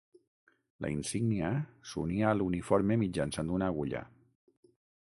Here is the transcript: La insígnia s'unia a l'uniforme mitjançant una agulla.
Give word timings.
La 0.85 0.89
insígnia 0.93 1.51
s'unia 1.91 2.27
a 2.33 2.41
l'uniforme 2.41 2.99
mitjançant 3.05 3.57
una 3.61 3.71
agulla. 3.77 4.07